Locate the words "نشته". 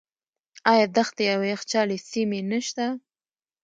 2.51-2.85